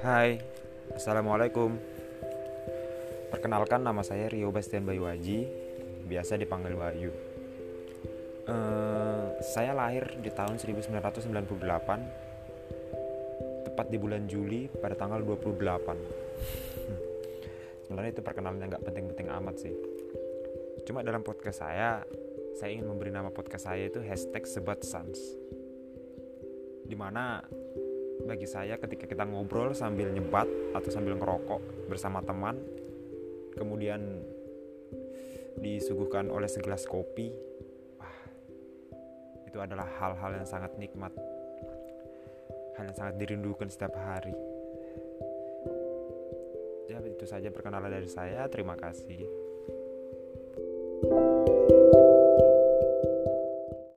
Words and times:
Hai, 0.00 0.40
Assalamualaikum. 0.96 1.76
Perkenalkan 3.28 3.84
nama 3.84 4.00
saya 4.00 4.32
Rio 4.32 4.48
Bastian 4.48 4.88
Bayuwaji 4.88 5.44
Biasa 6.08 6.40
dipanggil 6.40 6.72
Bayu. 6.72 7.12
Uh, 8.48 9.36
Saya 9.44 9.76
lahir 9.76 10.08
di 10.24 10.32
tahun 10.32 10.56
1998 10.56 11.52
Tepat 13.68 13.86
di 13.92 14.00
bulan 14.00 14.24
Juli 14.24 14.72
pada 14.72 14.96
tanggal 14.96 15.20
28 15.20 15.60
Sebenarnya 17.84 18.16
itu 18.16 18.24
perkenalan 18.24 18.72
gak 18.72 18.80
penting-penting 18.80 19.28
amat 19.36 19.60
sih. 19.60 19.76
Cuma 20.88 21.04
dalam 21.04 21.20
podcast 21.20 21.60
saya 21.60 22.08
Saya 22.56 22.72
ingin 22.72 22.88
memberi 22.88 23.12
nama 23.12 23.28
podcast 23.28 23.68
saya 23.68 23.92
itu 23.92 24.00
Hashtag 24.00 24.48
Sebat 24.48 24.80
Sans. 24.80 25.20
Di 26.88 26.96
mana 26.96 27.44
bagi 28.24 28.46
saya 28.48 28.76
ketika 28.76 29.04
kita 29.08 29.24
ngobrol 29.26 29.72
sambil 29.72 30.10
nyebat 30.10 30.46
atau 30.76 30.90
sambil 30.92 31.16
ngerokok 31.16 31.90
bersama 31.90 32.20
teman 32.24 32.58
kemudian 33.56 34.22
disuguhkan 35.58 36.30
oleh 36.30 36.48
segelas 36.48 36.86
kopi 36.86 37.32
wah 37.98 38.16
itu 39.44 39.58
adalah 39.58 39.86
hal-hal 39.98 40.40
yang 40.40 40.48
sangat 40.48 40.72
nikmat 40.80 41.12
hal 42.80 42.88
yang 42.88 42.96
sangat 42.96 43.20
dirindukan 43.20 43.68
setiap 43.68 43.92
hari. 44.00 44.32
Ya 46.88 46.96
itu 47.04 47.28
saja 47.28 47.52
perkenalan 47.52 47.92
dari 47.92 48.08
saya. 48.08 48.48
Terima 48.48 48.72
kasih 48.72 49.49